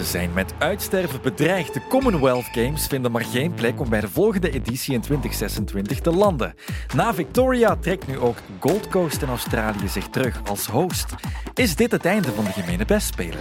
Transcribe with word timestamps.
Ze 0.00 0.06
zijn 0.06 0.32
met 0.32 0.54
uitsterven 0.58 1.22
bedreigd. 1.22 1.74
De 1.74 1.80
Commonwealth 1.88 2.44
Games 2.44 2.86
vinden 2.86 3.12
maar 3.12 3.24
geen 3.24 3.54
plek 3.54 3.80
om 3.80 3.88
bij 3.88 4.00
de 4.00 4.08
volgende 4.08 4.50
editie 4.50 4.94
in 4.94 5.00
2026 5.00 6.00
te 6.00 6.12
landen. 6.12 6.54
Na 6.94 7.14
Victoria 7.14 7.76
trekt 7.76 8.06
nu 8.06 8.18
ook 8.18 8.36
Gold 8.58 8.88
Coast 8.88 9.22
in 9.22 9.28
Australië 9.28 9.88
zich 9.88 10.08
terug 10.08 10.40
als 10.48 10.66
host. 10.66 11.14
Is 11.54 11.76
dit 11.76 11.90
het 11.90 12.04
einde 12.04 12.28
van 12.28 12.44
de 12.44 12.50
gemene 12.50 12.84
bestspelen? 12.84 13.38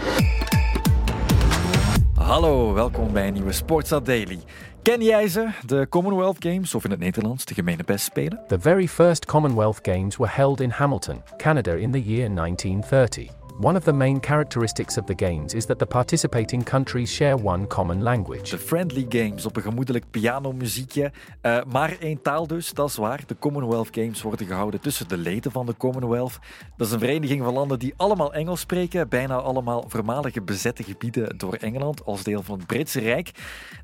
Hallo, 2.14 2.74
welkom 2.74 3.14
bij 3.14 3.28
een 3.28 3.34
nieuwe 3.34 3.52
Sportsa 3.52 4.00
Daily. 4.00 4.40
Ken 4.82 5.04
jij 5.04 5.28
ze, 5.28 5.48
de 5.66 5.88
Commonwealth 5.90 6.38
Games, 6.40 6.76
of 6.76 6.84
in 6.84 6.92
het 6.92 7.00
Nederlands 7.00 7.46
de 7.46 7.54
gemene 7.54 7.84
bestspelen? 7.84 8.40
The 8.48 8.60
very 8.60 8.88
first 8.88 9.26
Commonwealth 9.26 9.80
Games 9.82 10.18
were 10.18 10.32
held 10.34 10.62
in 10.62 10.70
Hamilton, 10.70 11.22
Canada 11.38 11.72
in 11.74 11.92
the 11.92 12.04
year 12.04 12.36
1930. 12.36 13.39
One 13.62 13.78
of 13.78 13.84
the 13.84 13.94
main 13.94 14.20
characteristics 14.22 14.98
of 14.98 15.06
the 15.06 15.26
Games 15.26 15.54
is 15.54 15.66
that 15.66 15.80
the 15.80 15.86
participating 15.86 16.64
countries 16.64 17.14
share 17.14 17.36
one 17.36 17.68
common 17.68 18.04
language. 18.04 18.50
De 18.50 18.58
Friendly 18.58 19.06
Games 19.10 19.46
op 19.46 19.56
een 19.56 19.62
gemoedelijk 19.62 20.06
pianomuziekje. 20.12 21.12
Uh, 21.42 21.58
maar 21.72 21.98
één 22.00 22.22
taal 22.22 22.48
dus, 22.48 22.74
dat 22.74 22.90
is 22.90 22.96
waar. 22.96 23.22
De 23.28 23.36
Commonwealth 23.40 23.88
Games 23.92 24.22
worden 24.22 24.48
gehouden 24.48 24.80
tussen 24.80 25.08
de 25.08 25.18
leden 25.18 25.52
van 25.52 25.66
de 25.66 25.78
Commonwealth. 25.78 26.40
Dat 26.78 26.88
is 26.88 26.94
een 26.94 27.00
vereniging 27.00 27.44
van 27.44 27.54
landen 27.54 27.80
die 27.80 27.94
allemaal 27.98 28.34
Engels 28.34 28.60
spreken. 28.60 29.10
Bijna 29.10 29.36
allemaal 29.36 29.86
voormalige 29.88 30.42
bezette 30.42 30.84
gebieden 30.84 31.38
door 31.38 31.54
Engeland 31.54 32.06
als 32.06 32.24
deel 32.24 32.44
van 32.44 32.58
het 32.58 32.68
Britse 32.68 33.00
Rijk. 33.00 33.32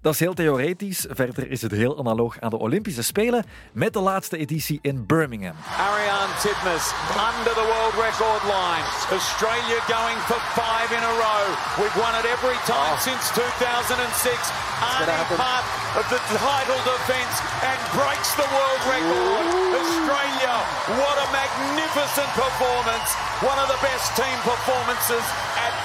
Dat 0.01 0.13
is 0.13 0.19
heel 0.19 0.33
theoretisch. 0.33 1.05
Verder 1.09 1.51
is 1.51 1.61
het 1.61 1.71
heel 1.71 1.99
analoog 1.99 2.39
aan 2.39 2.49
de 2.49 2.59
Olympische 2.59 3.03
Spelen 3.03 3.45
met 3.73 3.93
de 3.93 3.99
laatste 3.99 4.37
editie 4.37 4.79
in 4.81 5.05
Birmingham. 5.05 5.55
Ariane 5.77 6.33
Titmus 6.41 6.93
under 7.29 7.53
the 7.53 7.67
world 7.71 7.93
record 8.05 8.43
line. 8.43 8.85
Australia 9.11 9.64
Australia 9.65 9.89
going 9.89 10.19
for 10.29 10.37
five 10.53 10.93
in 10.93 11.01
a 11.01 11.13
row. 11.17 11.43
We've 11.81 11.97
won 11.97 12.13
it 12.21 12.25
every 12.29 12.53
time 12.69 12.93
oh. 12.93 13.01
since 13.01 13.33
2006. 13.33 13.97
Arnie 13.97 15.09
part 15.41 15.65
of 15.97 16.05
the 16.13 16.21
title 16.37 16.77
defence 16.85 17.35
and 17.65 17.79
breaks 17.97 18.37
the 18.37 18.45
world 18.45 18.81
record. 18.85 19.41
Ooh. 19.41 19.81
Australia, 19.81 20.53
what 21.01 21.17
a 21.17 21.27
magnificent 21.33 22.29
performance. 22.37 23.09
One 23.41 23.57
of 23.57 23.65
the 23.65 23.81
best 23.81 24.13
team 24.13 24.37
performances 24.45 25.25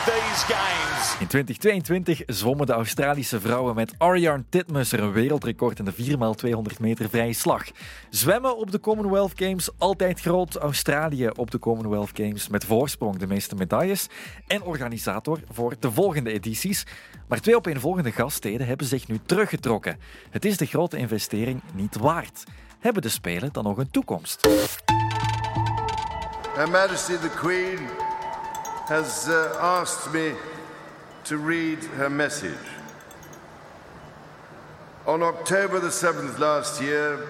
these 0.05 0.55
games. 0.55 1.17
In 1.21 1.27
2022 1.27 2.23
zwommen 2.27 2.67
de 2.67 2.73
Australische 2.73 3.41
vrouwen 3.41 3.75
met 3.75 3.95
Ariarne 3.99 4.45
Titmus 4.49 4.93
er 4.93 5.01
een 5.01 5.13
wereldrecord 5.13 5.79
in 5.79 5.85
de 5.85 5.95
4x200 5.95 6.81
meter 6.81 7.09
vrije 7.09 7.33
slag. 7.33 7.65
Zwemmen 8.11 8.57
op 8.57 8.71
de 8.71 8.81
Commonwealth 8.81 9.33
Games 9.35 9.69
altijd 9.79 10.21
groot. 10.21 10.57
Australië 10.57 11.29
op 11.37 11.51
de 11.51 11.59
Commonwealth 11.59 12.11
Games 12.13 12.49
met 12.49 12.65
voorsprong 12.65 13.17
de 13.17 13.27
meeste 13.27 13.55
medailles 13.55 14.07
en 14.47 14.63
organisator 14.63 15.41
voor 15.51 15.75
de 15.79 15.93
volgende 15.93 16.33
edities. 16.33 16.87
Maar 17.29 17.41
twee 17.41 17.57
opeenvolgende 17.57 18.13
gaststeden 18.13 18.67
hebben 18.67 18.87
zich 18.87 19.09
nu 19.09 19.19
teruggetrokken. 19.27 19.99
Het 20.31 20.45
is 20.45 20.57
de 20.57 20.67
grote 20.67 20.97
investering 20.97 21.61
niet 21.75 21.97
waard. 21.97 22.45
Hebben 22.79 23.03
de 23.03 23.09
Spelen 23.09 23.53
dan 23.53 23.65
nog 23.65 23.79
een 23.79 23.91
toekomst? 23.91 24.49
Her 26.55 26.71
Majesty 26.71 27.17
the 27.17 27.31
Queen 27.37 28.10
has 28.91 29.29
uh, 29.29 29.57
asked 29.61 30.13
me 30.13 30.33
to 31.23 31.39
read 31.39 31.79
her 31.79 32.11
message. 32.11 32.67
On 35.07 35.23
October 35.23 35.79
the 35.79 35.91
7th 35.91 36.41
last 36.41 36.83
year, 36.83 37.25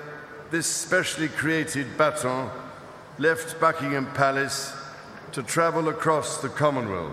this 0.50 0.66
specially 0.66 1.28
created 1.28 1.98
baton 1.98 2.48
left 3.18 3.60
Buckingham 3.60 4.10
Palace 4.14 4.72
to 5.32 5.42
travel 5.42 5.90
across 5.90 6.40
the 6.40 6.48
Commonwealth. 6.48 7.12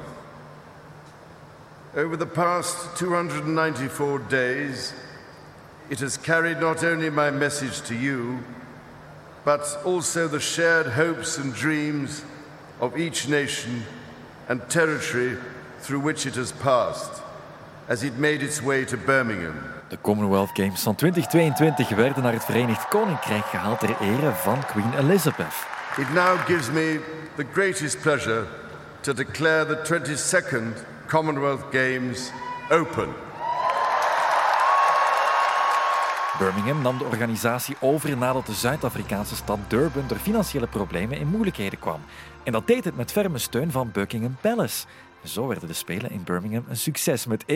Over 1.94 2.16
the 2.16 2.26
past 2.26 2.98
294 2.98 4.20
days, 4.30 4.94
it 5.90 6.00
has 6.00 6.16
carried 6.16 6.62
not 6.62 6.86
only 6.86 7.10
my 7.10 7.32
message 7.32 7.82
to 7.82 7.96
you, 7.96 8.40
but 9.44 9.78
also 9.84 10.30
the 10.30 10.40
shared 10.40 10.86
hopes 10.86 11.38
and 11.38 11.54
dreams 11.54 12.24
of 12.80 12.98
each 12.98 13.28
nation 13.28 13.84
and 14.48 14.70
territory 14.70 15.38
through 15.82 16.04
which 16.04 16.26
it 16.26 16.36
has 16.36 16.52
passed 16.52 17.22
as 17.88 18.04
it 18.04 18.18
made 18.18 18.44
its 18.44 18.62
way 18.62 18.86
to 18.86 18.98
Birmingham. 18.98 19.56
De 19.90 19.98
Commonwealth 20.02 20.50
Games 20.54 20.82
van 20.82 20.96
2022 20.96 21.90
werden 21.90 22.24
naar 22.24 22.34
het 22.34 22.46
Verenigd 22.46 22.88
Koninkrijk 22.88 23.46
gehaald 23.46 23.80
ter 23.80 23.96
ere 24.02 24.32
van 24.32 24.66
Queen 24.66 24.94
Elizabeth. 24.98 25.66
It 25.98 26.14
now 26.14 26.38
gives 26.46 26.70
me 26.72 27.00
the 27.36 27.46
greatest 27.54 28.02
pleasure 28.02 28.46
to 29.02 29.14
declare 29.14 29.66
the 29.66 29.82
22nd 29.84 30.86
Commonwealth 31.08 31.64
Games 31.72 32.32
open. 32.70 33.27
Birmingham 36.38 36.82
nam 36.82 36.98
de 36.98 37.04
organisatie 37.04 37.76
over 37.80 38.18
nadat 38.18 38.46
de 38.46 38.54
Zuid-Afrikaanse 38.54 39.36
stad 39.36 39.60
Durban 39.68 40.08
door 40.08 40.18
financiële 40.18 40.68
problemen 40.68 41.18
in 41.18 41.28
moeilijkheden 41.28 41.80
kwam. 41.80 42.00
En 42.44 42.52
dat 42.52 42.68
deed 42.68 42.84
het 42.84 42.96
met 42.96 43.12
ferme 43.12 43.38
steun 43.38 43.72
van 43.72 43.92
Buckingham 43.92 44.36
Palace. 44.42 44.86
Zo 45.28 45.48
werden 45.48 45.68
de 45.68 45.74
Spelen 45.74 46.12
in 46.12 46.24
Birmingham 46.24 46.64
een 46.70 46.78
succes. 46.78 47.26
Met 47.26 47.46
1,5 47.52 47.56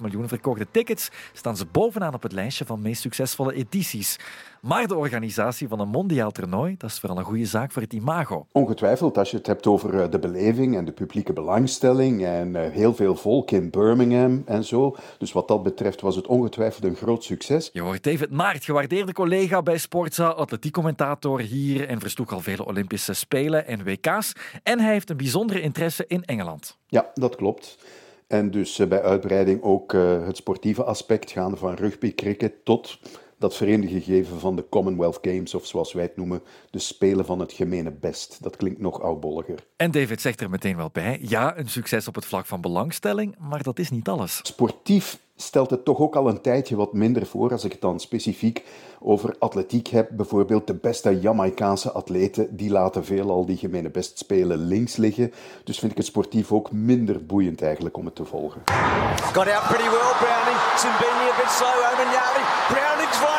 miljoen 0.00 0.28
verkochte 0.28 0.66
tickets 0.70 1.10
staan 1.32 1.56
ze 1.56 1.66
bovenaan 1.66 2.14
op 2.14 2.22
het 2.22 2.32
lijstje 2.32 2.64
van 2.64 2.82
meest 2.82 3.00
succesvolle 3.00 3.54
edities. 3.54 4.18
Maar 4.62 4.86
de 4.86 4.96
organisatie 4.96 5.68
van 5.68 5.80
een 5.80 5.88
mondiaal 5.88 6.30
toernooi, 6.30 6.74
dat 6.78 6.90
is 6.90 6.98
vooral 6.98 7.18
een 7.18 7.24
goede 7.24 7.46
zaak 7.46 7.72
voor 7.72 7.82
het 7.82 7.92
imago. 7.92 8.46
Ongetwijfeld, 8.52 9.18
als 9.18 9.30
je 9.30 9.36
het 9.36 9.46
hebt 9.46 9.66
over 9.66 10.00
eh, 10.00 10.10
de 10.10 10.18
beleving 10.18 10.76
en 10.76 10.84
de 10.84 10.92
publieke 10.92 11.32
belangstelling 11.32 12.24
en 12.24 12.56
eh, 12.56 12.70
heel 12.70 12.94
veel 12.94 13.16
volk 13.16 13.50
in 13.50 13.70
Birmingham 13.70 14.42
en 14.46 14.64
zo. 14.64 14.96
Dus 15.18 15.32
wat 15.32 15.48
dat 15.48 15.62
betreft 15.62 16.00
was 16.00 16.16
het 16.16 16.26
ongetwijfeld 16.26 16.84
een 16.84 16.96
groot 16.96 17.24
succes. 17.24 17.70
Je 17.72 17.80
hoort 17.80 18.02
David 18.02 18.30
Maart, 18.30 18.64
gewaardeerde 18.64 19.12
collega 19.12 19.62
bij 19.62 19.78
Sportza, 19.78 20.28
atletiekcommentator 20.28 21.40
hier 21.40 21.88
en 21.88 22.00
versloeg 22.00 22.32
al 22.32 22.40
vele 22.40 22.66
Olympische 22.66 23.12
Spelen 23.12 23.66
en 23.66 23.84
WK's. 23.84 24.32
En 24.62 24.80
hij 24.80 24.92
heeft 24.92 25.10
een 25.10 25.16
bijzondere 25.16 25.60
interesse 25.60 26.04
in 26.06 26.24
Engeland. 26.24 26.80
Ja, 26.92 27.10
dat 27.14 27.36
klopt. 27.36 27.78
En 28.26 28.50
dus 28.50 28.78
eh, 28.78 28.88
bij 28.88 29.02
uitbreiding 29.02 29.62
ook 29.62 29.92
het 29.92 30.36
sportieve 30.36 30.84
aspect, 30.84 31.30
gaan 31.30 31.58
van 31.58 31.74
rugby, 31.74 32.14
cricket 32.14 32.64
tot 32.64 32.98
dat 33.42 33.56
verenigde 33.56 34.00
gegeven 34.00 34.40
van 34.40 34.56
de 34.56 34.68
Commonwealth 34.68 35.18
Games, 35.22 35.54
of 35.54 35.66
zoals 35.66 35.92
wij 35.92 36.02
het 36.02 36.16
noemen, 36.16 36.42
de 36.70 36.78
Spelen 36.78 37.24
van 37.24 37.40
het 37.40 37.52
gemene 37.52 37.90
best. 37.90 38.42
Dat 38.42 38.56
klinkt 38.56 38.80
nog 38.80 39.00
oudbolliger. 39.00 39.66
En 39.76 39.90
David 39.90 40.20
zegt 40.20 40.40
er 40.40 40.50
meteen 40.50 40.76
wel 40.76 40.90
bij, 40.92 41.18
ja, 41.22 41.58
een 41.58 41.68
succes 41.68 42.08
op 42.08 42.14
het 42.14 42.24
vlak 42.24 42.46
van 42.46 42.60
belangstelling, 42.60 43.34
maar 43.38 43.62
dat 43.62 43.78
is 43.78 43.90
niet 43.90 44.08
alles. 44.08 44.40
Sportief 44.42 45.18
stelt 45.36 45.70
het 45.70 45.84
toch 45.84 45.98
ook 45.98 46.16
al 46.16 46.28
een 46.28 46.40
tijdje 46.40 46.76
wat 46.76 46.92
minder 46.92 47.26
voor 47.26 47.52
als 47.52 47.64
ik 47.64 47.72
het 47.72 47.80
dan 47.80 48.00
specifiek 48.00 48.64
over 49.00 49.36
atletiek 49.38 49.86
heb. 49.88 50.08
Bijvoorbeeld 50.12 50.66
de 50.66 50.74
beste 50.74 51.20
Jamaicaanse 51.20 51.92
atleten, 51.92 52.56
die 52.56 52.70
laten 52.70 53.04
veelal 53.04 53.46
die 53.46 53.56
gemene 53.56 53.90
best 53.90 54.18
spelen 54.18 54.58
links 54.58 54.96
liggen. 54.96 55.32
Dus 55.64 55.78
vind 55.78 55.92
ik 55.92 55.98
het 55.98 56.06
sportief 56.06 56.52
ook 56.52 56.72
minder 56.72 57.26
boeiend 57.26 57.62
eigenlijk 57.62 57.96
om 57.96 58.04
het 58.04 58.14
te 58.14 58.24
volgen. 58.24 58.62
Got 59.32 59.48
out 59.48 59.66
pretty 59.68 59.88
well, 59.90 60.12
Browning. 60.18 60.52
A 63.24 63.31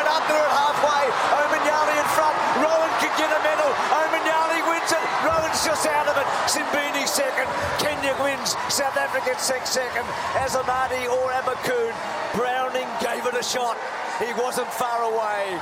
wins. 8.23 8.50
South 8.69 8.97
Africa 9.06 9.31
six 9.39 9.61
second. 9.79 10.06
Azamati 10.44 11.03
or 11.16 11.31
Abakoon. 11.39 11.94
Browning 12.38 12.89
gave 13.00 13.23
it 13.29 13.35
a 13.39 13.44
shot. 13.44 13.78
He 14.19 14.31
wasn't 14.44 14.67
far 14.81 15.00
away. 15.11 15.59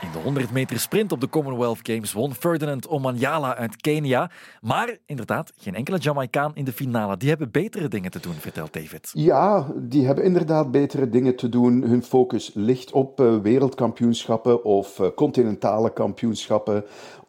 In 0.00 0.12
de 0.12 0.18
100 0.18 0.52
meter 0.52 0.80
sprint 0.80 1.12
op 1.12 1.20
de 1.20 1.28
Commonwealth 1.28 1.78
Games 1.82 2.12
won 2.12 2.34
Ferdinand 2.34 2.86
Omanyala 2.86 3.56
uit 3.56 3.76
Kenia. 3.76 4.30
Maar 4.60 4.96
inderdaad, 5.06 5.52
geen 5.56 5.74
enkele 5.74 5.98
Jamaicaan 5.98 6.50
in 6.54 6.64
de 6.64 6.72
finale. 6.72 7.16
Die 7.16 7.28
hebben 7.28 7.50
betere 7.50 7.88
dingen 7.88 8.10
te 8.10 8.20
doen, 8.20 8.34
vertelt 8.34 8.72
David. 8.72 9.10
Ja, 9.12 9.66
die 9.76 10.06
hebben 10.06 10.24
inderdaad 10.24 10.70
betere 10.70 11.08
dingen 11.08 11.36
te 11.36 11.48
doen. 11.48 11.82
Hun 11.82 12.02
focus 12.02 12.50
ligt 12.54 12.92
op 12.92 13.20
uh, 13.20 13.36
wereldkampioenschappen 13.38 14.64
of 14.64 14.98
uh, 14.98 15.06
continentale 15.14 15.92
kampioenschappen 15.92 16.84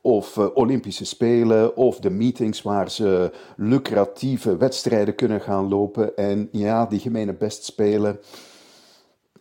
of 0.07 0.37
uh, 0.37 0.47
Olympische 0.53 1.05
Spelen 1.05 1.75
of 1.75 1.99
de 1.99 2.09
meetings 2.09 2.61
waar 2.61 2.91
ze 2.91 3.31
lucratieve 3.57 4.57
wedstrijden 4.57 5.15
kunnen 5.15 5.41
gaan 5.41 5.67
lopen. 5.67 6.17
En 6.17 6.49
ja, 6.51 6.85
die 6.85 6.99
gemene 6.99 7.33
best 7.33 7.63
spelen 7.63 8.19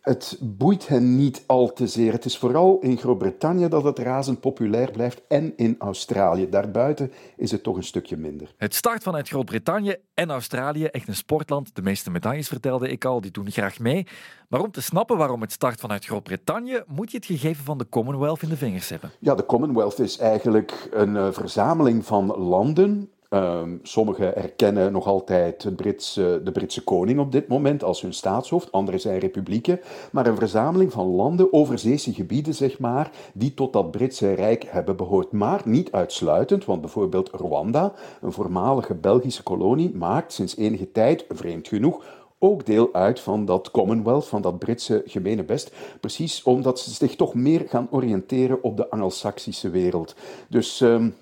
het 0.08 0.38
boeit 0.40 0.88
hen 0.88 1.16
niet 1.16 1.44
al 1.46 1.72
te 1.72 1.86
zeer. 1.86 2.12
Het 2.12 2.24
is 2.24 2.38
vooral 2.38 2.78
in 2.80 2.96
Groot-Brittannië 2.96 3.68
dat 3.68 3.84
het 3.84 3.98
razend 3.98 4.40
populair 4.40 4.90
blijft 4.90 5.22
en 5.28 5.52
in 5.56 5.76
Australië. 5.78 6.48
Daarbuiten 6.48 7.12
is 7.36 7.50
het 7.50 7.62
toch 7.62 7.76
een 7.76 7.82
stukje 7.82 8.16
minder. 8.16 8.54
Het 8.56 8.74
start 8.74 9.02
vanuit 9.02 9.28
Groot-Brittannië 9.28 9.96
en 10.14 10.30
Australië, 10.30 10.84
echt 10.84 11.08
een 11.08 11.14
sportland. 11.14 11.74
De 11.74 11.82
meeste 11.82 12.10
medailles 12.10 12.48
vertelde 12.48 12.88
ik 12.88 13.04
al, 13.04 13.20
die 13.20 13.30
doen 13.30 13.50
graag 13.50 13.78
mee. 13.78 14.06
Maar 14.48 14.60
om 14.60 14.70
te 14.70 14.82
snappen 14.82 15.16
waarom 15.16 15.40
het 15.40 15.52
start 15.52 15.80
vanuit 15.80 16.04
Groot-Brittannië, 16.04 16.82
moet 16.86 17.10
je 17.10 17.16
het 17.16 17.26
gegeven 17.26 17.64
van 17.64 17.78
de 17.78 17.88
Commonwealth 17.88 18.42
in 18.42 18.48
de 18.48 18.56
vingers 18.56 18.88
hebben. 18.88 19.10
Ja, 19.20 19.34
de 19.34 19.46
Commonwealth 19.46 19.98
is 19.98 20.18
eigenlijk 20.18 20.88
een 20.90 21.14
uh, 21.14 21.32
verzameling 21.32 22.04
van 22.04 22.26
landen 22.26 23.10
Um, 23.30 23.80
sommigen 23.82 24.36
erkennen 24.36 24.92
nog 24.92 25.06
altijd 25.06 25.62
het 25.62 25.76
Britse, 25.76 26.40
de 26.44 26.52
Britse 26.52 26.84
koning 26.84 27.18
op 27.18 27.32
dit 27.32 27.48
moment 27.48 27.84
als 27.84 28.00
hun 28.00 28.14
staatshoofd, 28.14 28.72
anderen 28.72 29.00
zijn 29.00 29.18
republieken, 29.18 29.80
maar 30.12 30.26
een 30.26 30.36
verzameling 30.36 30.92
van 30.92 31.06
landen, 31.06 31.52
overzeese 31.52 32.12
gebieden 32.12 32.54
zeg 32.54 32.78
maar, 32.78 33.10
die 33.34 33.54
tot 33.54 33.72
dat 33.72 33.90
Britse 33.90 34.32
Rijk 34.32 34.64
hebben 34.68 34.96
behoord. 34.96 35.32
Maar 35.32 35.62
niet 35.64 35.92
uitsluitend, 35.92 36.64
want 36.64 36.80
bijvoorbeeld 36.80 37.30
Rwanda, 37.30 37.92
een 38.20 38.32
voormalige 38.32 38.94
Belgische 38.94 39.42
kolonie, 39.42 39.94
maakt 39.94 40.32
sinds 40.32 40.56
enige 40.56 40.92
tijd, 40.92 41.24
vreemd 41.28 41.68
genoeg, 41.68 42.04
ook 42.38 42.66
deel 42.66 42.88
uit 42.92 43.20
van 43.20 43.44
dat 43.44 43.70
Commonwealth, 43.70 44.26
van 44.26 44.42
dat 44.42 44.58
Britse 44.58 45.02
gemene 45.06 45.44
best, 45.44 45.74
precies 46.00 46.42
omdat 46.42 46.78
ze 46.78 46.90
zich 46.90 47.16
toch 47.16 47.34
meer 47.34 47.64
gaan 47.68 47.88
oriënteren 47.90 48.62
op 48.62 48.76
de 48.76 48.90
Angelsaksische 48.90 49.70
wereld. 49.70 50.14
Dus 50.48 50.80
um, 50.80 51.14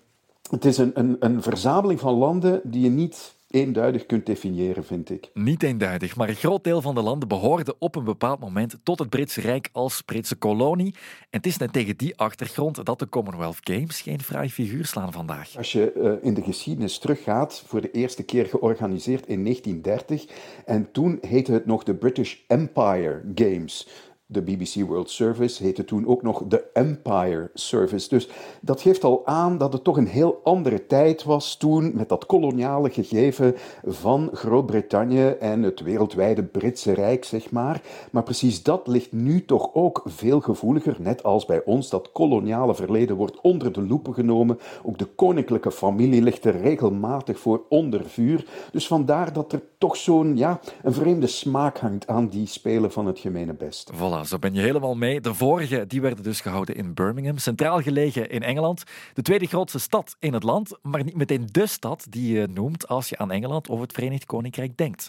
het 0.54 0.64
is 0.64 0.78
een, 0.78 0.90
een, 0.94 1.16
een 1.18 1.42
verzameling 1.42 2.00
van 2.00 2.14
landen 2.14 2.60
die 2.64 2.82
je 2.82 2.90
niet 2.90 3.34
eenduidig 3.54 4.06
kunt 4.06 4.26
definiëren, 4.26 4.84
vind 4.84 5.10
ik. 5.10 5.30
Niet 5.34 5.62
eenduidig, 5.62 6.16
maar 6.16 6.28
een 6.28 6.34
groot 6.34 6.64
deel 6.64 6.80
van 6.80 6.94
de 6.94 7.02
landen 7.02 7.28
behoorde 7.28 7.74
op 7.78 7.96
een 7.96 8.04
bepaald 8.04 8.40
moment 8.40 8.78
tot 8.82 8.98
het 8.98 9.08
Britse 9.08 9.40
Rijk 9.40 9.68
als 9.72 10.00
Britse 10.00 10.36
kolonie. 10.36 10.94
En 11.20 11.38
het 11.38 11.46
is 11.46 11.56
net 11.56 11.72
tegen 11.72 11.96
die 11.96 12.16
achtergrond 12.16 12.84
dat 12.84 12.98
de 12.98 13.08
Commonwealth 13.08 13.58
Games 13.60 14.00
geen 14.00 14.22
fraai 14.22 14.50
figuur 14.50 14.84
slaan 14.84 15.12
vandaag. 15.12 15.56
Als 15.56 15.72
je 15.72 15.92
uh, 15.96 16.12
in 16.26 16.34
de 16.34 16.42
geschiedenis 16.42 16.98
teruggaat, 16.98 17.62
voor 17.66 17.80
de 17.80 17.90
eerste 17.90 18.22
keer 18.22 18.46
georganiseerd 18.46 19.26
in 19.26 19.42
1930, 19.42 20.26
en 20.64 20.88
toen 20.92 21.18
heette 21.20 21.52
het 21.52 21.66
nog 21.66 21.82
de 21.82 21.94
British 21.94 22.36
Empire 22.46 23.22
Games. 23.34 23.88
De 24.26 24.42
BBC 24.42 24.74
World 24.86 25.10
Service 25.10 25.62
heette 25.62 25.84
toen 25.84 26.06
ook 26.06 26.22
nog 26.22 26.42
de 26.48 26.64
Empire 26.72 27.50
Service. 27.54 28.08
Dus 28.08 28.28
dat 28.60 28.80
geeft 28.80 29.04
al 29.04 29.26
aan 29.26 29.58
dat 29.58 29.72
het 29.72 29.84
toch 29.84 29.96
een 29.96 30.06
heel 30.06 30.40
andere 30.44 30.86
tijd 30.86 31.24
was 31.24 31.56
toen 31.56 31.92
met 31.94 32.08
dat 32.08 32.26
koloniale 32.26 32.90
gegeven 32.90 33.54
van 33.84 34.30
Groot-Brittannië 34.32 35.26
en 35.26 35.62
het 35.62 35.80
wereldwijde 35.80 36.42
Britse 36.42 36.92
Rijk, 36.92 37.24
zeg 37.24 37.50
maar. 37.50 37.82
Maar 38.10 38.22
precies 38.22 38.62
dat 38.62 38.86
ligt 38.86 39.12
nu 39.12 39.44
toch 39.44 39.74
ook 39.74 40.02
veel 40.04 40.40
gevoeliger, 40.40 40.96
net 40.98 41.22
als 41.22 41.44
bij 41.44 41.64
ons. 41.64 41.90
Dat 41.90 42.12
koloniale 42.12 42.74
verleden 42.74 43.16
wordt 43.16 43.40
onder 43.40 43.72
de 43.72 43.82
loepen 43.82 44.14
genomen. 44.14 44.58
Ook 44.82 44.98
de 44.98 45.08
koninklijke 45.14 45.70
familie 45.70 46.22
ligt 46.22 46.44
er 46.44 46.60
regelmatig 46.60 47.38
voor 47.38 47.62
onder 47.68 48.04
vuur. 48.04 48.46
Dus 48.72 48.86
vandaar 48.86 49.32
dat 49.32 49.52
er 49.52 49.62
toch 49.84 49.96
zo'n 49.96 50.36
ja, 50.36 50.60
een 50.82 50.92
vreemde 50.92 51.26
smaak 51.26 51.78
hangt 51.78 52.06
aan 52.06 52.28
die 52.28 52.46
spelen 52.46 52.92
van 52.92 53.06
het 53.06 53.18
gemene 53.18 53.54
best. 53.54 53.92
Voilà, 53.92 54.26
zo 54.26 54.38
ben 54.38 54.54
je 54.54 54.60
helemaal 54.60 54.94
mee. 54.94 55.20
De 55.20 55.34
vorige 55.34 55.86
die 55.86 56.00
werden 56.00 56.24
dus 56.24 56.40
gehouden 56.40 56.74
in 56.74 56.94
Birmingham, 56.94 57.38
centraal 57.38 57.80
gelegen 57.80 58.30
in 58.30 58.42
Engeland. 58.42 58.82
De 59.14 59.22
tweede 59.22 59.46
grootste 59.46 59.78
stad 59.78 60.16
in 60.18 60.32
het 60.32 60.42
land, 60.42 60.78
maar 60.82 61.04
niet 61.04 61.16
meteen 61.16 61.48
de 61.50 61.66
stad 61.66 62.06
die 62.10 62.32
je 62.32 62.46
noemt 62.46 62.88
als 62.88 63.08
je 63.08 63.18
aan 63.18 63.30
Engeland 63.30 63.68
of 63.68 63.80
het 63.80 63.92
Verenigd 63.92 64.24
Koninkrijk 64.24 64.76
denkt. 64.76 65.08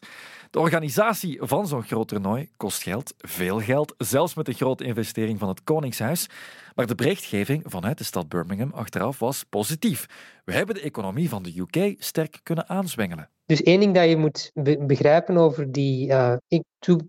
De 0.51 0.60
organisatie 0.60 1.39
van 1.42 1.68
zo'n 1.68 1.83
groot 1.83 2.07
toernooi 2.07 2.50
kost 2.57 2.83
geld, 2.83 3.13
veel 3.18 3.60
geld, 3.60 3.94
zelfs 3.98 4.33
met 4.33 4.45
de 4.45 4.54
grote 4.54 4.83
investering 4.83 5.39
van 5.39 5.48
het 5.48 5.63
Koningshuis. 5.63 6.30
Maar 6.75 6.88
de 6.88 6.95
berichtgeving 6.95 7.63
vanuit 7.66 7.98
de 7.98 8.04
stad 8.04 8.30
Birmingham 8.30 8.71
achteraf 8.74 9.19
was 9.19 9.44
positief. 9.44 10.06
We 10.45 10.54
hebben 10.54 10.75
de 10.75 10.81
economie 10.81 11.30
van 11.30 11.44
de 11.44 11.60
UK 11.60 11.95
sterk 12.00 12.39
kunnen 12.44 12.69
aanzwengelen. 12.69 13.30
Dus 13.45 13.63
één 13.63 13.80
ding 13.80 13.94
dat 13.94 14.09
je 14.09 14.18
moet 14.18 14.51
begrijpen 14.88 15.38
over 15.38 15.71
die 15.71 16.07
uh, 16.07 16.36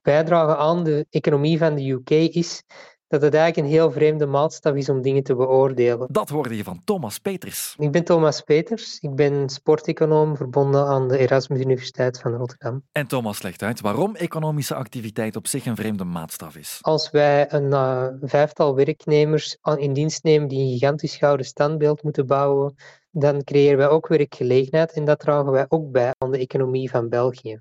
bijdrage 0.03 0.57
aan 0.57 0.85
de 0.85 1.07
economie 1.11 1.59
van 1.59 1.75
de 1.75 1.91
UK 1.91 2.11
is 2.11 2.63
dat 3.09 3.23
het 3.23 3.35
eigenlijk 3.35 3.67
een 3.67 3.73
heel 3.73 3.91
vreemde 3.91 4.27
maatstaf 4.27 4.75
is 4.75 4.89
om 4.89 5.03
dingen 5.03 5.23
te 5.23 5.35
beoordelen. 5.35 6.09
Dat 6.11 6.29
hoorde 6.29 6.57
je 6.57 6.65
van 6.65 6.81
Thomas 6.85 7.19
Peters. 7.19 7.75
Ik 7.79 7.91
ben 7.91 8.05
Thomas 8.05 8.41
Peters. 8.41 8.99
Ik 8.99 9.15
ben 9.15 9.49
sporteconoom 9.49 10.37
verbonden 10.37 10.87
aan 10.87 11.09
de 11.09 11.19
Erasmus 11.19 11.61
Universiteit 11.61 12.21
van 12.21 12.35
Rotterdam. 12.35 12.83
En 12.93 13.07
Thomas 13.07 13.43
legt 13.43 13.63
uit 13.63 13.81
waarom 13.81 14.15
economische 14.15 14.75
activiteit 14.75 15.37
op 15.37 15.47
zich 15.47 15.67
een 15.67 15.77
vreemde 15.77 16.05
maatstaf 16.05 16.57
is. 16.57 16.79
Als 16.81 17.11
wij 17.11 17.53
een 17.53 17.71
uh, 17.71 18.07
vijftal 18.21 18.75
werknemers 18.75 19.59
in 19.77 19.93
dienst 19.93 20.23
nemen 20.23 20.49
die 20.49 20.61
een 20.61 20.79
gigantisch 20.79 21.17
gouden 21.17 21.47
standbeeld 21.47 22.03
moeten 22.03 22.27
bouwen, 22.27 22.75
dan 23.11 23.45
creëren 23.45 23.79
wij 23.79 23.89
ook 23.89 24.07
werkgelegenheid 24.07 24.93
en 24.93 25.05
dat 25.05 25.19
dragen 25.19 25.51
wij 25.53 25.67
ook 25.69 25.91
bij 25.91 26.15
aan 26.19 26.31
de 26.31 26.39
economie 26.39 26.91
van 26.91 27.09
België. 27.09 27.61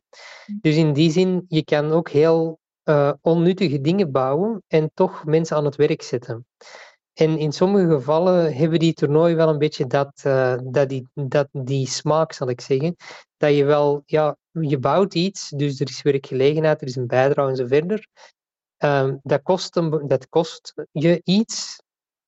Dus 0.61 0.75
in 0.75 0.93
die 0.93 1.11
zin, 1.11 1.45
je 1.47 1.63
kan 1.63 1.91
ook 1.91 2.09
heel 2.09 2.59
uh, 2.85 3.11
onnuttige 3.21 3.81
dingen 3.81 4.11
bouwen 4.11 4.63
en 4.67 4.91
toch 4.93 5.25
mensen 5.25 5.57
aan 5.57 5.65
het 5.65 5.75
werk 5.75 6.01
zetten. 6.01 6.45
En 7.13 7.37
in 7.37 7.51
sommige 7.51 7.89
gevallen 7.89 8.55
hebben 8.55 8.79
die 8.79 8.93
toernooi 8.93 9.35
wel 9.35 9.49
een 9.49 9.57
beetje 9.57 9.87
dat, 9.87 10.23
uh, 10.25 10.57
dat, 10.63 10.89
die, 10.89 11.07
dat 11.13 11.47
die 11.51 11.87
smaak, 11.87 12.33
zal 12.33 12.49
ik 12.49 12.61
zeggen. 12.61 12.95
Dat 13.37 13.55
je 13.55 13.63
wel, 13.63 14.03
ja, 14.05 14.37
je 14.51 14.79
bouwt 14.79 15.13
iets, 15.13 15.49
dus 15.49 15.79
er 15.79 15.89
is 15.89 16.01
werkgelegenheid, 16.01 16.81
er 16.81 16.87
is 16.87 16.95
een 16.95 17.07
bijdrage 17.07 17.49
en 17.49 17.55
zo 17.55 17.65
verder. 17.65 18.07
Um, 18.77 19.19
dat, 19.23 19.41
kost 19.41 19.75
een, 19.75 20.07
dat 20.07 20.29
kost 20.29 20.73
je 20.91 21.21
iets. 21.23 21.83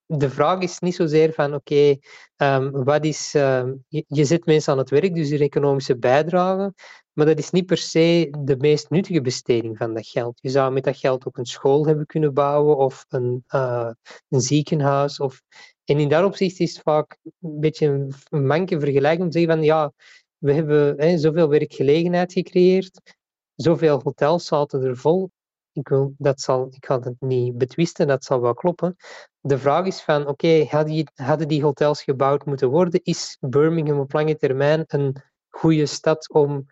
De 0.06 0.30
vraag 0.30 0.60
is 0.60 0.78
niet 0.78 0.94
zozeer 0.94 1.32
van, 1.32 1.54
oké, 1.54 1.96
um, 2.36 2.84
wat 2.84 3.04
is, 3.04 3.34
um, 3.34 3.84
je, 3.88 4.24
zet 4.24 4.46
mensen 4.46 4.72
aan 4.72 4.78
het 4.78 4.90
werk, 4.90 5.14
dus 5.14 5.28
die 5.28 5.38
economische 5.38 5.96
bijdrage. 5.96 6.72
Maar 7.18 7.26
dat 7.26 7.38
is 7.38 7.50
niet 7.50 7.66
per 7.66 7.76
se 7.76 8.34
de 8.38 8.56
meest 8.56 8.90
nuttige 8.90 9.20
besteding 9.20 9.76
van 9.76 9.94
dat 9.94 10.06
geld. 10.06 10.38
Je 10.40 10.48
zou 10.48 10.72
met 10.72 10.84
dat 10.84 10.96
geld 10.96 11.26
ook 11.26 11.36
een 11.36 11.46
school 11.46 11.86
hebben 11.86 12.06
kunnen 12.06 12.34
bouwen 12.34 12.76
of 12.76 13.04
een, 13.08 13.44
uh, 13.54 13.90
een 14.28 14.40
ziekenhuis. 14.40 15.20
Of... 15.20 15.42
En 15.84 15.98
in 15.98 16.08
dat 16.08 16.24
opzicht 16.24 16.60
is 16.60 16.74
het 16.74 16.82
vaak 16.82 17.18
een 17.22 17.60
beetje 17.60 17.86
een 18.30 18.46
manke 18.46 18.80
vergelijking 18.80 19.22
om 19.22 19.30
te 19.30 19.38
zeggen 19.38 19.56
van 19.56 19.64
ja, 19.64 19.92
we 20.38 20.52
hebben 20.52 20.94
hè, 21.00 21.18
zoveel 21.18 21.48
werkgelegenheid 21.48 22.32
gecreëerd, 22.32 23.16
zoveel 23.54 24.00
hotels 24.02 24.46
zaten 24.46 24.82
er 24.82 24.96
vol. 24.96 25.30
Ik, 25.72 25.88
wil, 25.88 26.14
dat 26.18 26.40
zal, 26.40 26.66
ik 26.70 26.86
ga 26.86 27.00
het 27.00 27.20
niet 27.20 27.58
betwisten, 27.58 28.06
dat 28.06 28.24
zal 28.24 28.40
wel 28.40 28.54
kloppen. 28.54 28.96
De 29.40 29.58
vraag 29.58 29.86
is 29.86 30.00
van, 30.00 30.26
oké, 30.26 30.66
hadden 31.14 31.48
die 31.48 31.62
hotels 31.62 32.02
gebouwd 32.02 32.44
moeten 32.44 32.68
worden? 32.68 33.00
Is 33.02 33.36
Birmingham 33.40 33.98
op 33.98 34.12
lange 34.12 34.36
termijn 34.36 34.84
een 34.86 35.16
goede 35.48 35.86
stad 35.86 36.32
om 36.32 36.66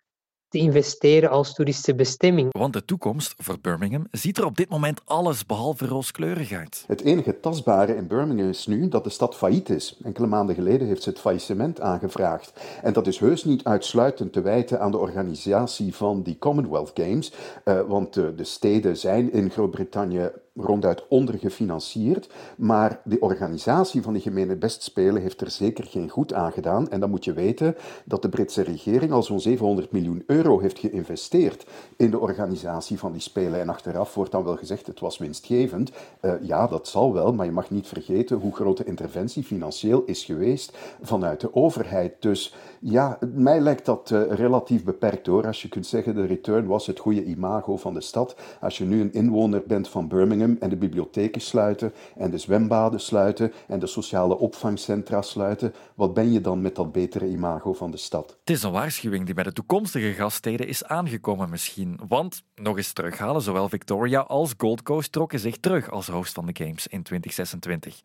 te 0.56 0.62
investeren 0.62 1.30
als 1.30 1.54
toeristische 1.54 1.94
bestemming. 1.94 2.48
Want 2.58 2.72
de 2.72 2.84
toekomst 2.84 3.34
voor 3.38 3.58
Birmingham 3.60 4.06
ziet 4.10 4.38
er 4.38 4.44
op 4.44 4.56
dit 4.56 4.68
moment 4.68 5.00
alles 5.04 5.46
behalve 5.46 5.86
rooskleurig 5.86 6.52
uit. 6.52 6.84
Het 6.86 7.00
enige 7.00 7.40
tastbare 7.40 7.96
in 7.96 8.06
Birmingham 8.06 8.48
is 8.48 8.66
nu 8.66 8.88
dat 8.88 9.04
de 9.04 9.10
stad 9.10 9.36
failliet 9.36 9.68
is. 9.68 9.96
Enkele 10.04 10.26
maanden 10.26 10.54
geleden 10.54 10.86
heeft 10.86 11.02
ze 11.02 11.08
het 11.08 11.20
faillissement 11.20 11.80
aangevraagd. 11.80 12.60
En 12.82 12.92
dat 12.92 13.06
is 13.06 13.18
heus 13.18 13.44
niet 13.44 13.64
uitsluitend 13.64 14.32
te 14.32 14.40
wijten 14.40 14.80
aan 14.80 14.90
de 14.90 14.98
organisatie 14.98 15.94
van 15.94 16.22
die 16.22 16.38
Commonwealth 16.38 16.90
Games, 16.94 17.32
uh, 17.64 17.80
want 17.80 18.14
de, 18.14 18.34
de 18.34 18.44
steden 18.44 18.96
zijn 18.96 19.32
in 19.32 19.50
Groot-Brittannië 19.50 20.30
ronduit 20.56 21.08
ondergefinancierd. 21.08 22.28
Maar 22.56 23.00
de 23.04 23.20
organisatie 23.20 24.02
van 24.02 24.12
die 24.12 24.22
gemene 24.22 24.56
bestspelen 24.56 25.22
heeft 25.22 25.40
er 25.40 25.50
zeker 25.50 25.84
geen 25.84 26.08
goed 26.08 26.32
aan 26.32 26.52
gedaan. 26.52 26.90
En 26.90 27.00
dan 27.00 27.10
moet 27.10 27.24
je 27.24 27.32
weten 27.32 27.76
dat 28.04 28.22
de 28.22 28.28
Britse 28.28 28.62
regering 28.62 29.12
al 29.12 29.22
zo'n 29.22 29.40
700 29.40 29.92
miljoen 29.92 30.22
euro 30.26 30.60
heeft 30.60 30.78
geïnvesteerd 30.78 31.66
in 31.96 32.10
de 32.10 32.18
organisatie 32.18 32.98
van 32.98 33.12
die 33.12 33.20
spelen. 33.20 33.60
En 33.60 33.68
achteraf 33.68 34.14
wordt 34.14 34.32
dan 34.32 34.44
wel 34.44 34.56
gezegd, 34.56 34.86
het 34.86 35.00
was 35.00 35.18
winstgevend. 35.18 35.90
Uh, 36.22 36.32
ja, 36.40 36.66
dat 36.66 36.88
zal 36.88 37.12
wel, 37.12 37.32
maar 37.32 37.46
je 37.46 37.52
mag 37.52 37.70
niet 37.70 37.86
vergeten 37.86 38.36
hoe 38.36 38.54
groot 38.54 38.76
de 38.76 38.84
interventie 38.84 39.44
financieel 39.44 40.02
is 40.04 40.24
geweest 40.24 40.76
vanuit 41.02 41.40
de 41.40 41.54
overheid. 41.54 42.14
Dus 42.20 42.54
ja, 42.80 43.18
mij 43.34 43.60
lijkt 43.60 43.84
dat 43.84 44.10
uh, 44.12 44.22
relatief 44.28 44.84
beperkt 44.84 45.26
hoor. 45.26 45.46
Als 45.46 45.62
je 45.62 45.68
kunt 45.68 45.86
zeggen, 45.86 46.14
de 46.14 46.26
return 46.26 46.66
was 46.66 46.86
het 46.86 46.98
goede 46.98 47.24
imago 47.24 47.76
van 47.76 47.94
de 47.94 48.00
stad. 48.00 48.36
Als 48.60 48.78
je 48.78 48.84
nu 48.84 49.00
een 49.00 49.12
inwoner 49.12 49.62
bent 49.66 49.88
van 49.88 50.08
Birmingham, 50.08 50.45
en 50.60 50.68
de 50.68 50.76
bibliotheken 50.76 51.40
sluiten 51.40 51.92
en 52.16 52.30
de 52.30 52.38
zwembaden 52.38 53.00
sluiten 53.00 53.52
en 53.68 53.78
de 53.78 53.86
sociale 53.86 54.38
opvangcentra 54.38 55.22
sluiten, 55.22 55.74
wat 55.94 56.14
ben 56.14 56.32
je 56.32 56.40
dan 56.40 56.60
met 56.60 56.74
dat 56.74 56.92
betere 56.92 57.26
imago 57.26 57.72
van 57.72 57.90
de 57.90 57.96
stad? 57.96 58.36
Het 58.40 58.50
is 58.50 58.62
een 58.62 58.72
waarschuwing 58.72 59.24
die 59.24 59.34
bij 59.34 59.44
de 59.44 59.52
toekomstige 59.52 60.12
gaststeden 60.12 60.68
is 60.68 60.84
aangekomen 60.84 61.50
misschien. 61.50 62.00
Want, 62.08 62.42
nog 62.54 62.76
eens 62.76 62.92
terughalen, 62.92 63.42
zowel 63.42 63.68
Victoria 63.68 64.20
als 64.20 64.54
Gold 64.56 64.82
Coast 64.82 65.12
trokken 65.12 65.38
zich 65.38 65.56
terug 65.56 65.90
als 65.90 66.06
host 66.06 66.32
van 66.32 66.46
de 66.46 66.64
Games 66.64 66.86
in 66.86 67.02
2026. 67.02 68.00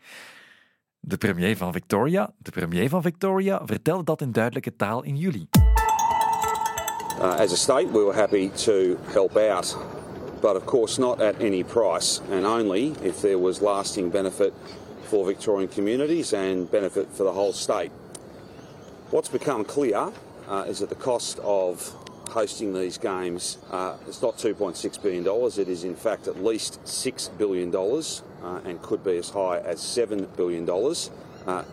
De 1.00 1.18
premier 1.18 1.58
van 1.58 1.72
Victoria, 1.72 2.34
de 2.38 2.52
premier 2.52 2.90
van 2.90 3.02
Victoria 3.02 3.62
vertelde 3.66 4.04
dat 4.04 4.22
in 4.22 4.32
duidelijke 4.32 4.76
taal 4.76 5.04
in 5.04 5.16
juli. 5.18 5.48
Uh, 7.22 7.40
as 7.40 7.52
a 7.52 7.56
state, 7.56 7.92
we 7.92 8.00
were 8.00 8.14
happy 8.14 8.50
to 8.50 8.98
help 9.14 9.38
out 9.38 9.78
but 10.42 10.56
of 10.56 10.66
course 10.66 10.98
not 10.98 11.22
at 11.22 11.40
any 11.42 11.64
price 11.64 12.20
and 12.30 12.46
only 12.46 12.90
if 13.04 13.22
there 13.22 13.38
was 13.38 13.62
lasting 13.62 14.10
benefit 14.10 14.54
for 15.04 15.26
Victorian 15.26 15.70
communities 15.70 16.34
and 16.34 16.70
benefit 16.72 17.08
for 17.10 17.24
the 17.24 17.32
whole 17.32 17.54
state. 17.54 17.92
What's 19.12 19.30
become 19.30 19.64
clear 19.66 20.12
uh, 20.48 20.66
is 20.68 20.80
that 20.80 20.90
the 20.90 20.96
cost 20.96 21.40
of 21.40 21.94
hosting 22.30 22.74
these 22.74 22.98
games 22.98 23.58
uh, 23.72 23.98
is 24.08 24.22
not 24.22 24.38
$2.6 24.38 25.04
billion, 25.04 25.28
it 25.60 25.68
is 25.68 25.84
in 25.84 25.96
fact 25.96 26.28
at 26.28 26.42
least 26.42 26.82
$6 26.86 27.38
billion 27.38 27.76
uh, 27.76 28.62
and 28.68 28.82
could 28.82 29.04
be 29.04 29.18
as 29.18 29.30
high 29.30 29.60
as 29.60 29.80
$7 29.80 30.36
billion. 30.38 30.70
Uh, 31.46 31.64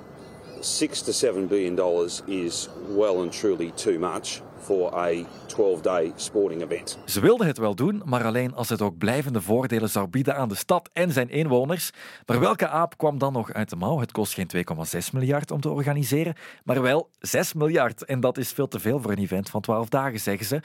six 0.61 1.03
to 1.03 1.13
seven 1.13 1.47
billion 1.47 1.77
dollars 1.77 2.23
is 2.27 2.69
well 2.89 3.23
and 3.23 3.33
truly 3.33 3.71
too 3.73 3.99
much 3.99 4.43
for 4.69 4.95
a 4.95 5.25
12-day 5.47 6.13
sporting 6.17 6.63
event. 6.63 6.99
Ze 7.05 7.21
wilden 7.21 7.47
het 7.47 7.59
wel 7.59 7.75
doen, 7.75 8.03
maar 8.05 8.25
alleen 8.25 8.55
als 8.55 8.69
het 8.69 8.83
ook 8.83 8.99
blijvende 8.99 9.41
voordelen 9.41 9.89
zou 9.89 10.09
bieden 10.09 10.37
aan 10.37 10.49
de 10.49 10.55
stad 10.55 10.91
en 10.93 11.13
zijn 11.13 11.31
inwoners. 11.31 11.91
Maar 12.27 12.41
welke 12.41 12.69
aap 12.69 12.97
kwam 12.97 13.19
dan 13.19 13.33
nog 13.33 13.53
uit 13.53 13.71
de 13.71 13.77
mouw? 13.77 13.99
Het 13.99 14.13
kost 14.13 14.35
geen 14.35 14.51
2,6 14.57 14.63
miljard 15.13 15.51
om 15.51 15.61
te 15.61 15.71
organiseren, 15.71 16.35
maar 16.65 16.83
wel 16.83 17.11
6 17.19 17.53
miljard. 17.53 18.05
En 18.05 18.21
dat 18.21 18.39
is 18.39 18.53
veel 18.53 18.69
te 18.69 18.81
veel 18.81 19.01
voor 19.01 19.11
een 19.11 19.19
event 19.19 19.51
van 19.51 19.61
12 19.61 19.89
dagen, 19.89 20.21
zeggen 20.21 20.47
ze. 20.47 20.61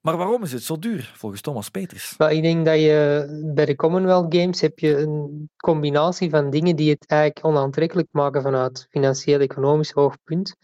Maar 0.00 0.16
waarom 0.16 0.42
is 0.42 0.52
het 0.52 0.62
zo 0.62 0.78
duur, 0.78 1.12
volgens 1.16 1.40
Thomas 1.40 1.68
Peters? 1.68 2.14
ik 2.28 2.42
denk 2.42 2.64
dat 2.64 2.78
je 2.78 3.26
bij 3.54 3.64
de 3.64 3.76
Commonwealth 3.76 4.34
Games 4.34 4.60
heb 4.60 4.78
je 4.78 4.96
een 4.96 5.48
combinatie 5.56 6.30
van 6.30 6.50
dingen 6.50 6.76
die 6.76 6.90
het 6.90 7.04
eigenlijk 7.06 7.46
onaantrekkelijk 7.46 8.08
maken 8.10 8.42
vanuit 8.42 8.86
financieel-economisch 8.90 9.96
oogpunt. 9.96 10.56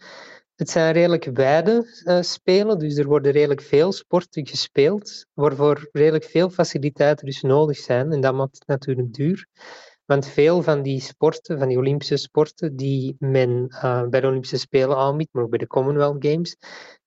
Het 0.55 0.69
zijn 0.69 0.93
redelijk 0.93 1.25
wijde 1.25 2.01
uh, 2.05 2.21
spelen, 2.21 2.79
dus 2.79 2.97
er 2.97 3.07
worden 3.07 3.31
redelijk 3.31 3.61
veel 3.61 3.91
sporten 3.91 4.47
gespeeld, 4.47 5.25
waarvoor 5.33 5.89
redelijk 5.91 6.23
veel 6.23 6.49
faciliteiten 6.49 7.25
dus 7.25 7.41
nodig 7.41 7.77
zijn. 7.77 8.11
En 8.11 8.21
dat 8.21 8.33
maakt 8.33 8.55
het 8.57 8.67
natuurlijk 8.67 9.13
duur. 9.13 9.47
Want 10.05 10.27
veel 10.27 10.61
van 10.61 10.81
die 10.81 11.01
sporten, 11.01 11.59
van 11.59 11.67
die 11.67 11.77
Olympische 11.77 12.17
sporten, 12.17 12.75
die 12.75 13.15
men 13.19 13.65
uh, 13.69 14.07
bij 14.07 14.21
de 14.21 14.27
Olympische 14.27 14.57
Spelen 14.57 14.97
aanbiedt, 14.97 15.33
maar 15.33 15.43
ook 15.43 15.49
bij 15.49 15.59
de 15.59 15.67
Commonwealth 15.67 16.25
Games, 16.25 16.57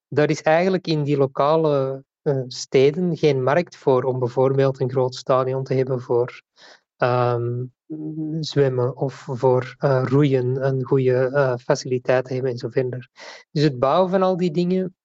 daar 0.08 0.30
is 0.30 0.42
eigenlijk 0.42 0.86
in 0.86 1.02
die 1.02 1.16
lokale 1.16 2.04
uh, 2.22 2.42
steden 2.46 3.16
geen 3.16 3.42
markt 3.42 3.76
voor 3.76 4.02
om 4.02 4.18
bijvoorbeeld 4.18 4.80
een 4.80 4.90
groot 4.90 5.14
stadion 5.14 5.64
te 5.64 5.74
hebben 5.74 6.00
voor 6.00 6.42
um, 6.96 7.74
zwemmen 8.40 8.96
of 8.96 9.14
voor 9.14 9.76
uh, 9.78 10.04
roeien 10.06 10.66
een 10.66 10.84
goede 10.84 11.30
uh, 11.32 11.56
faciliteit 11.56 12.28
hebben 12.28 12.50
en 12.50 12.58
zo 12.58 12.68
verder. 12.68 13.08
Dus 13.50 13.62
het 13.62 13.78
bouwen 13.78 14.10
van 14.10 14.22
al 14.22 14.36
die 14.36 14.50
dingen 14.50 14.96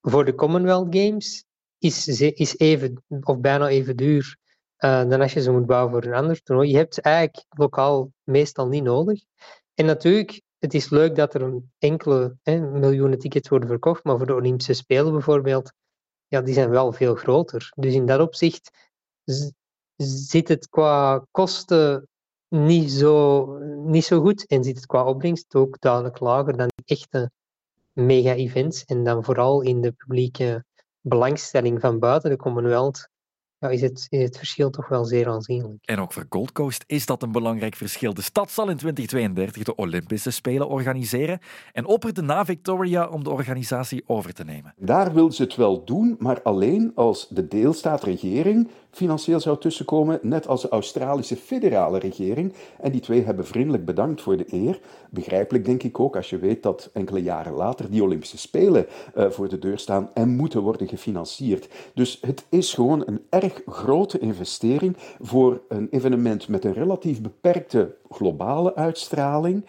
voor 0.00 0.24
de 0.24 0.34
Commonwealth 0.34 0.96
Games 0.96 1.44
is, 1.78 2.08
is 2.18 2.58
even 2.58 3.04
of 3.20 3.38
bijna 3.38 3.68
even 3.68 3.96
duur 3.96 4.36
uh, 4.78 5.08
dan 5.08 5.20
als 5.20 5.32
je 5.32 5.42
ze 5.42 5.50
moet 5.50 5.66
bouwen 5.66 5.92
voor 5.92 6.04
een 6.04 6.18
ander 6.18 6.42
toernooi. 6.42 6.70
Je 6.70 6.76
hebt 6.76 6.94
ze 6.94 7.02
eigenlijk 7.02 7.44
lokaal 7.48 8.12
meestal 8.22 8.68
niet 8.68 8.82
nodig. 8.82 9.24
En 9.74 9.86
natuurlijk, 9.86 10.42
het 10.58 10.74
is 10.74 10.90
leuk 10.90 11.14
dat 11.14 11.34
er 11.34 11.42
een 11.42 11.72
enkele 11.78 12.36
hè, 12.42 12.60
miljoenen 12.60 13.18
tickets 13.18 13.48
worden 13.48 13.68
verkocht, 13.68 14.04
maar 14.04 14.16
voor 14.16 14.26
de 14.26 14.34
Olympische 14.34 14.72
Spelen 14.72 15.12
bijvoorbeeld, 15.12 15.72
ja, 16.26 16.40
die 16.40 16.54
zijn 16.54 16.70
wel 16.70 16.92
veel 16.92 17.14
groter. 17.14 17.72
Dus 17.76 17.94
in 17.94 18.06
dat 18.06 18.20
opzicht 18.20 18.70
zit 20.06 20.48
het 20.48 20.68
qua 20.68 21.24
kosten 21.30 22.08
niet 22.48 22.90
zo, 22.90 23.46
niet 23.84 24.04
zo 24.04 24.20
goed 24.20 24.46
en 24.46 24.64
zit 24.64 24.76
het 24.76 24.86
qua 24.86 25.04
opbrengst 25.04 25.54
ook 25.54 25.80
duidelijk 25.80 26.20
lager 26.20 26.56
dan 26.56 26.68
echte 26.84 27.30
mega-events. 27.92 28.84
En 28.84 29.04
dan 29.04 29.24
vooral 29.24 29.60
in 29.62 29.80
de 29.80 29.92
publieke 29.92 30.64
belangstelling 31.00 31.80
van 31.80 31.98
buiten 31.98 32.30
de 32.30 32.36
Commonwealth 32.36 33.08
ja, 33.60 33.68
is, 33.68 33.80
het, 33.80 34.06
is 34.08 34.22
het 34.22 34.36
verschil 34.36 34.70
toch 34.70 34.88
wel 34.88 35.04
zeer 35.04 35.28
aanzienlijk. 35.28 35.78
En 35.84 35.98
ook 35.98 36.12
voor 36.12 36.26
Gold 36.28 36.52
Coast 36.52 36.84
is 36.86 37.06
dat 37.06 37.22
een 37.22 37.32
belangrijk 37.32 37.74
verschil. 37.74 38.14
De 38.14 38.22
stad 38.22 38.50
zal 38.50 38.68
in 38.68 38.76
2032 38.76 39.62
de 39.62 39.74
Olympische 39.74 40.30
Spelen 40.30 40.68
organiseren 40.68 41.40
en 41.72 41.86
opperde 41.86 42.22
na 42.22 42.44
Victoria 42.44 43.08
om 43.08 43.24
de 43.24 43.30
organisatie 43.30 44.02
over 44.06 44.34
te 44.34 44.44
nemen. 44.44 44.74
Daar 44.76 45.12
wil 45.12 45.32
ze 45.32 45.42
het 45.42 45.56
wel 45.56 45.84
doen, 45.84 46.16
maar 46.18 46.42
alleen 46.42 46.92
als 46.94 47.28
de 47.28 47.48
deelstaatregering 47.48 48.68
financieel 48.90 49.40
zou 49.40 49.58
tussenkomen, 49.58 50.18
net 50.22 50.48
als 50.48 50.62
de 50.62 50.68
Australische 50.68 51.36
federale 51.36 51.98
regering. 51.98 52.52
En 52.80 52.92
die 52.92 53.00
twee 53.00 53.24
hebben 53.24 53.46
vriendelijk 53.46 53.84
bedankt 53.84 54.20
voor 54.20 54.36
de 54.36 54.46
eer. 54.50 54.80
Begrijpelijk 55.10 55.64
denk 55.64 55.82
ik 55.82 56.00
ook 56.00 56.16
als 56.16 56.30
je 56.30 56.38
weet 56.38 56.62
dat 56.62 56.90
enkele 56.92 57.22
jaren 57.22 57.52
later 57.52 57.90
die 57.90 58.02
Olympische 58.02 58.38
Spelen 58.38 58.86
uh, 59.16 59.30
voor 59.30 59.48
de 59.48 59.58
deur 59.58 59.78
staan 59.78 60.10
en 60.14 60.36
moeten 60.36 60.62
worden 60.62 60.88
gefinancierd. 60.88 61.68
Dus 61.94 62.18
het 62.20 62.44
is 62.48 62.74
gewoon 62.74 63.02
een 63.06 63.22
erg 63.28 63.62
grote 63.66 64.18
investering 64.18 64.96
voor 65.20 65.60
een 65.68 65.88
evenement 65.90 66.48
met 66.48 66.64
een 66.64 66.72
relatief 66.72 67.20
beperkte 67.20 67.94
globale 68.10 68.74
uitstraling. 68.74 69.64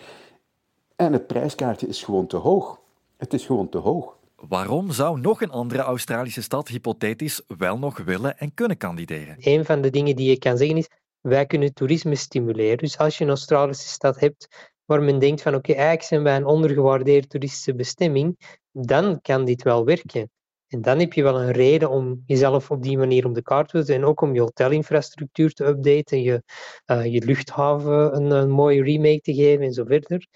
En 0.95 1.13
het 1.13 1.27
prijskaartje 1.27 1.87
is 1.87 2.03
gewoon 2.03 2.27
te 2.27 2.37
hoog. 2.37 2.79
Het 3.17 3.33
is 3.33 3.45
gewoon 3.45 3.69
te 3.69 3.77
hoog. 3.77 4.17
Waarom 4.47 4.91
zou 4.91 5.19
nog 5.19 5.41
een 5.41 5.51
andere 5.51 5.81
Australische 5.81 6.41
stad 6.41 6.67
hypothetisch 6.67 7.41
wel 7.57 7.77
nog 7.79 7.97
willen 7.97 8.37
en 8.37 8.53
kunnen 8.53 8.77
kandideren? 8.77 9.35
Een 9.39 9.65
van 9.65 9.81
de 9.81 9.89
dingen 9.89 10.15
die 10.15 10.29
je 10.29 10.37
kan 10.37 10.57
zeggen 10.57 10.77
is, 10.77 10.87
wij 11.21 11.45
kunnen 11.45 11.73
toerisme 11.73 12.15
stimuleren. 12.15 12.77
Dus 12.77 12.97
als 12.97 13.17
je 13.17 13.23
een 13.23 13.29
Australische 13.29 13.87
stad 13.87 14.19
hebt 14.19 14.73
waar 14.85 15.01
men 15.03 15.19
denkt 15.19 15.41
van 15.41 15.55
oké, 15.55 15.71
eigenlijk 15.71 16.03
zijn 16.03 16.23
wij 16.23 16.35
een 16.35 16.45
ondergewaardeerde 16.45 17.27
toeristische 17.27 17.75
bestemming, 17.75 18.57
dan 18.71 19.21
kan 19.21 19.45
dit 19.45 19.63
wel 19.63 19.85
werken. 19.85 20.29
En 20.67 20.81
dan 20.81 20.99
heb 20.99 21.13
je 21.13 21.23
wel 21.23 21.41
een 21.41 21.51
reden 21.51 21.89
om 21.89 22.23
jezelf 22.25 22.71
op 22.71 22.83
die 22.83 22.97
manier 22.97 23.25
op 23.25 23.33
de 23.33 23.41
kaart 23.41 23.69
te 23.69 23.77
zetten 23.77 23.95
en 23.95 24.05
ook 24.05 24.21
om 24.21 24.33
je 24.33 24.41
hotelinfrastructuur 24.41 25.53
te 25.53 25.65
updaten, 25.65 26.21
je, 26.21 26.43
uh, 26.85 27.05
je 27.05 27.25
luchthaven 27.25 28.15
een, 28.15 28.31
een 28.31 28.49
mooie 28.49 28.83
remake 28.83 29.21
te 29.21 29.33
geven 29.33 29.65
en 29.65 29.73
zo 29.73 29.83
verder 29.85 30.27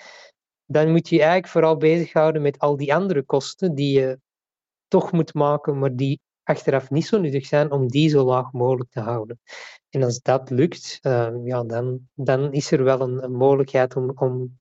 dan 0.73 0.91
moet 0.91 1.09
je 1.09 1.15
je 1.15 1.21
eigenlijk 1.21 1.51
vooral 1.51 1.77
bezighouden 1.77 2.41
met 2.41 2.59
al 2.59 2.77
die 2.77 2.93
andere 2.93 3.23
kosten 3.23 3.75
die 3.75 3.99
je 3.99 4.19
toch 4.87 5.11
moet 5.11 5.33
maken, 5.33 5.79
maar 5.79 5.95
die 5.95 6.19
achteraf 6.43 6.89
niet 6.89 7.05
zo 7.05 7.19
nuttig 7.19 7.45
zijn 7.45 7.71
om 7.71 7.87
die 7.87 8.09
zo 8.09 8.25
laag 8.25 8.51
mogelijk 8.51 8.89
te 8.89 8.99
houden. 8.99 9.39
En 9.89 10.03
als 10.03 10.21
dat 10.21 10.49
lukt, 10.49 10.99
uh, 11.01 11.29
ja, 11.43 11.63
dan, 11.63 11.99
dan 12.13 12.53
is 12.53 12.71
er 12.71 12.83
wel 12.83 13.01
een, 13.01 13.23
een 13.23 13.35
mogelijkheid 13.35 13.95
om, 13.95 14.11
om 14.15 14.59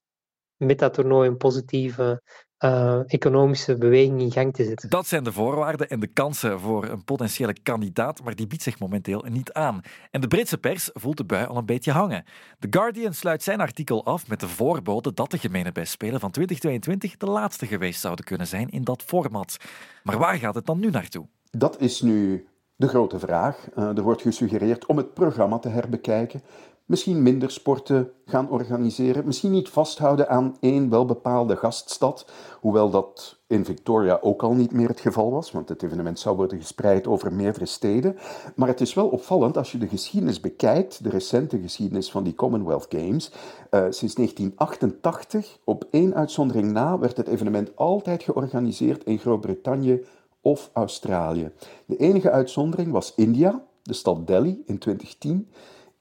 met 0.55 0.79
dat 0.79 0.93
toernooi 0.93 1.29
een 1.29 1.37
positieve 1.37 2.21
uh, 2.63 2.99
economische 3.07 3.77
beweging 3.77 4.21
in 4.21 4.31
gang 4.31 4.53
te 4.53 4.63
zetten. 4.63 4.89
Dat 4.89 5.07
zijn 5.07 5.23
de 5.23 5.31
voorwaarden 5.31 5.89
en 5.89 5.99
de 5.99 6.07
kansen 6.07 6.59
voor 6.59 6.85
een 6.85 7.03
potentiële 7.03 7.55
kandidaat, 7.63 8.23
maar 8.23 8.35
die 8.35 8.47
biedt 8.47 8.63
zich 8.63 8.79
momenteel 8.79 9.25
niet 9.29 9.53
aan. 9.53 9.81
En 10.11 10.21
de 10.21 10.27
Britse 10.27 10.57
pers 10.57 10.89
voelt 10.93 11.17
de 11.17 11.23
bui 11.23 11.45
al 11.45 11.57
een 11.57 11.65
beetje 11.65 11.91
hangen. 11.91 12.23
The 12.59 12.67
Guardian 12.69 13.13
sluit 13.13 13.43
zijn 13.43 13.59
artikel 13.59 14.05
af 14.05 14.27
met 14.27 14.39
de 14.39 14.47
voorbode 14.47 15.13
dat 15.13 15.31
de 15.31 15.37
gemene 15.37 15.71
bestspelen 15.71 16.19
van 16.19 16.31
2022 16.31 17.17
de 17.17 17.25
laatste 17.25 17.65
geweest 17.65 18.01
zouden 18.01 18.25
kunnen 18.25 18.47
zijn 18.47 18.69
in 18.69 18.83
dat 18.83 19.03
format. 19.03 19.57
Maar 20.03 20.17
waar 20.17 20.35
gaat 20.35 20.55
het 20.55 20.65
dan 20.65 20.79
nu 20.79 20.89
naartoe? 20.89 21.27
Dat 21.51 21.81
is 21.81 22.01
nu 22.01 22.47
de 22.75 22.87
grote 22.87 23.19
vraag. 23.19 23.67
Uh, 23.75 23.97
er 23.97 24.01
wordt 24.01 24.21
gesuggereerd 24.21 24.85
om 24.85 24.97
het 24.97 25.13
programma 25.13 25.59
te 25.59 25.69
herbekijken 25.69 26.41
misschien 26.85 27.23
minder 27.23 27.51
sporten 27.51 28.11
gaan 28.25 28.49
organiseren, 28.49 29.25
misschien 29.25 29.51
niet 29.51 29.69
vasthouden 29.69 30.29
aan 30.29 30.57
één 30.59 30.89
welbepaalde 30.89 31.55
gaststad, 31.55 32.25
hoewel 32.59 32.89
dat 32.89 33.41
in 33.47 33.65
Victoria 33.65 34.19
ook 34.21 34.43
al 34.43 34.53
niet 34.53 34.71
meer 34.71 34.87
het 34.87 34.99
geval 34.99 35.31
was, 35.31 35.51
want 35.51 35.69
het 35.69 35.83
evenement 35.83 36.19
zou 36.19 36.35
worden 36.35 36.59
gespreid 36.59 37.07
over 37.07 37.33
meerdere 37.33 37.65
steden. 37.65 38.15
Maar 38.55 38.67
het 38.67 38.81
is 38.81 38.93
wel 38.93 39.07
opvallend 39.07 39.57
als 39.57 39.71
je 39.71 39.77
de 39.77 39.87
geschiedenis 39.87 40.39
bekijkt, 40.39 41.03
de 41.03 41.09
recente 41.09 41.59
geschiedenis 41.59 42.11
van 42.11 42.23
die 42.23 42.35
Commonwealth 42.35 42.85
Games. 42.89 43.31
Uh, 43.31 43.81
sinds 43.89 44.15
1988, 44.15 45.59
op 45.63 45.87
één 45.91 46.15
uitzondering 46.15 46.71
na, 46.71 46.99
werd 46.99 47.17
het 47.17 47.27
evenement 47.27 47.75
altijd 47.75 48.23
georganiseerd 48.23 49.03
in 49.03 49.17
Groot-Brittannië 49.17 50.05
of 50.41 50.69
Australië. 50.73 51.51
De 51.85 51.97
enige 51.97 52.31
uitzondering 52.31 52.91
was 52.91 53.13
India, 53.15 53.63
de 53.81 53.93
stad 53.93 54.27
Delhi 54.27 54.63
in 54.65 54.77
2010. 54.77 55.47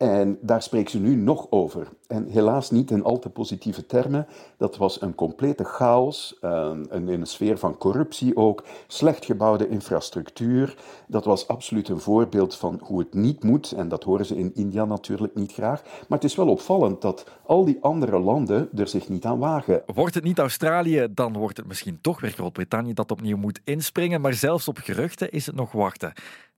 En 0.02 0.38
daar 0.40 0.62
spreekt 0.62 0.90
ze 0.90 0.98
nu 0.98 1.14
nog 1.14 1.46
over. 1.50 1.88
En 2.12 2.26
helaas 2.28 2.70
niet 2.70 2.90
in 2.90 3.04
al 3.04 3.18
te 3.18 3.30
positieve 3.30 3.86
termen. 3.86 4.26
Dat 4.56 4.76
was 4.76 5.00
een 5.00 5.14
complete 5.14 5.64
chaos, 5.64 6.36
een, 6.40 6.88
in 6.90 7.08
een 7.08 7.26
sfeer 7.26 7.58
van 7.58 7.78
corruptie 7.78 8.36
ook, 8.36 8.64
slecht 8.86 9.24
gebouwde 9.24 9.68
infrastructuur. 9.68 10.76
Dat 11.06 11.24
was 11.24 11.48
absoluut 11.48 11.88
een 11.88 12.00
voorbeeld 12.00 12.54
van 12.54 12.80
hoe 12.82 12.98
het 12.98 13.14
niet 13.14 13.42
moet. 13.44 13.72
En 13.72 13.88
dat 13.88 14.04
horen 14.04 14.26
ze 14.26 14.36
in 14.36 14.54
India 14.54 14.84
natuurlijk 14.84 15.34
niet 15.34 15.52
graag. 15.52 15.82
Maar 15.82 16.18
het 16.18 16.24
is 16.30 16.36
wel 16.36 16.48
opvallend 16.48 17.00
dat 17.00 17.24
al 17.42 17.64
die 17.64 17.78
andere 17.80 18.18
landen 18.18 18.68
er 18.76 18.88
zich 18.88 19.08
niet 19.08 19.24
aan 19.24 19.38
wagen. 19.38 19.82
Wordt 19.94 20.14
het 20.14 20.24
niet 20.24 20.38
Australië, 20.38 21.08
dan 21.10 21.32
wordt 21.32 21.56
het 21.56 21.66
misschien 21.66 21.98
toch 22.00 22.20
weer 22.20 22.30
Groot-Brittannië 22.30 22.92
dat 22.92 23.10
opnieuw 23.10 23.36
moet 23.36 23.60
inspringen. 23.64 24.20
Maar 24.20 24.34
zelfs 24.34 24.68
op 24.68 24.78
geruchten 24.78 25.30
is 25.30 25.46
het 25.46 25.54
nog 25.54 25.72
wachten 25.72 26.12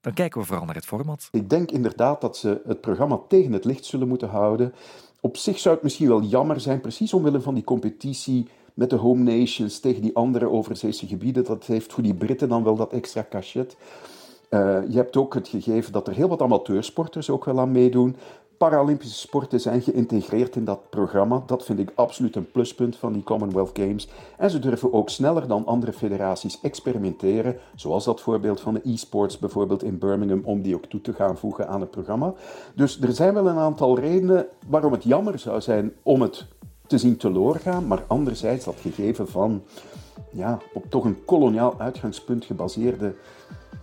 dan 0.04 0.12
kijken 0.12 0.40
we 0.40 0.46
vooral 0.46 0.64
naar 0.64 0.74
het 0.74 0.86
format. 0.86 1.28
Ik 1.30 1.50
denk 1.50 1.70
inderdaad 1.70 2.20
dat 2.20 2.36
ze 2.36 2.60
het 2.66 2.80
programma 2.80 3.20
tegen 3.28 3.52
het 3.52 3.64
licht 3.64 3.84
zullen 3.84 4.08
moeten 4.08 4.28
houden. 4.28 4.74
Op 5.24 5.36
zich 5.36 5.58
zou 5.58 5.74
het 5.74 5.84
misschien 5.84 6.08
wel 6.08 6.22
jammer 6.22 6.60
zijn, 6.60 6.80
precies 6.80 7.12
omwille 7.12 7.40
van 7.40 7.54
die 7.54 7.64
competitie 7.64 8.46
met 8.74 8.90
de 8.90 8.96
home 8.96 9.22
nations 9.22 9.80
tegen 9.80 10.02
die 10.02 10.16
andere 10.16 10.50
overzeese 10.50 11.06
gebieden. 11.06 11.44
Dat 11.44 11.64
heeft 11.64 11.92
voor 11.92 12.02
die 12.02 12.14
Britten 12.14 12.48
dan 12.48 12.64
wel 12.64 12.76
dat 12.76 12.92
extra 12.92 13.26
cachet. 13.30 13.76
Uh, 14.50 14.78
je 14.88 14.96
hebt 14.96 15.16
ook 15.16 15.34
het 15.34 15.48
gegeven 15.48 15.92
dat 15.92 16.08
er 16.08 16.14
heel 16.14 16.28
wat 16.28 16.42
amateursporters 16.42 17.30
ook 17.30 17.44
wel 17.44 17.60
aan 17.60 17.72
meedoen. 17.72 18.16
Paralympische 18.58 19.18
sporten 19.18 19.60
zijn 19.60 19.82
geïntegreerd 19.82 20.56
in 20.56 20.64
dat 20.64 20.90
programma. 20.90 21.42
Dat 21.46 21.64
vind 21.64 21.78
ik 21.78 21.92
absoluut 21.94 22.36
een 22.36 22.50
pluspunt 22.50 22.96
van 22.96 23.12
die 23.12 23.22
Commonwealth 23.22 23.78
Games. 23.78 24.08
En 24.36 24.50
ze 24.50 24.58
durven 24.58 24.92
ook 24.92 25.10
sneller 25.10 25.48
dan 25.48 25.66
andere 25.66 25.92
federaties 25.92 26.60
experimenteren, 26.60 27.56
zoals 27.74 28.04
dat 28.04 28.20
voorbeeld 28.20 28.60
van 28.60 28.74
de 28.74 28.80
e-sports 28.84 29.38
bijvoorbeeld 29.38 29.82
in 29.82 29.98
Birmingham, 29.98 30.42
om 30.44 30.62
die 30.62 30.74
ook 30.74 30.86
toe 30.86 31.00
te 31.00 31.12
gaan 31.12 31.38
voegen 31.38 31.68
aan 31.68 31.80
het 31.80 31.90
programma. 31.90 32.34
Dus 32.74 33.00
er 33.00 33.12
zijn 33.12 33.34
wel 33.34 33.48
een 33.48 33.58
aantal 33.58 33.98
redenen 33.98 34.46
waarom 34.66 34.92
het 34.92 35.04
jammer 35.04 35.38
zou 35.38 35.60
zijn 35.60 35.92
om 36.02 36.20
het 36.22 36.46
te 36.86 36.98
zien 36.98 37.16
teloor 37.16 37.56
gaan, 37.56 37.86
maar 37.86 38.02
anderzijds 38.06 38.64
dat 38.64 38.76
gegeven 38.80 39.28
van 39.28 39.62
ja, 40.30 40.58
op 40.72 40.84
toch 40.88 41.04
een 41.04 41.24
koloniaal 41.24 41.74
uitgangspunt 41.78 42.44
gebaseerde 42.44 43.14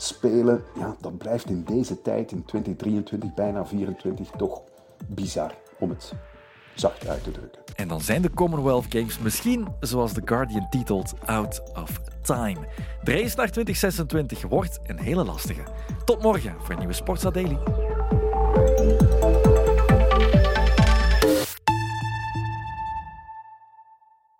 spelen, 0.03 0.63
ja, 0.75 0.95
dat 1.01 1.17
blijft 1.17 1.49
in 1.49 1.63
deze 1.63 2.01
tijd, 2.01 2.31
in 2.31 2.45
2023, 2.45 3.33
bijna 3.33 3.65
24, 3.65 4.29
toch 4.37 4.61
bizar 5.07 5.55
om 5.79 5.89
het 5.89 6.13
zacht 6.75 7.07
uit 7.07 7.23
te 7.23 7.31
drukken. 7.31 7.61
En 7.75 7.87
dan 7.87 8.01
zijn 8.01 8.21
de 8.21 8.29
Commonwealth 8.29 8.85
Games 8.89 9.19
misschien, 9.19 9.67
zoals 9.79 10.13
The 10.13 10.21
Guardian 10.25 10.69
titelt, 10.69 11.13
out 11.25 11.61
of 11.73 12.01
time. 12.21 12.59
De 13.03 13.11
race 13.11 13.35
naar 13.35 13.51
2026 13.51 14.41
wordt 14.41 14.79
een 14.83 14.99
hele 14.99 15.23
lastige. 15.23 15.63
Tot 16.05 16.21
morgen 16.21 16.55
voor 16.59 16.71
een 16.71 16.77
nieuwe 16.77 16.93
Sportsa 16.93 17.29
Daily. 17.29 17.57